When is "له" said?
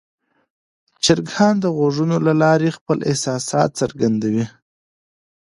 2.27-2.33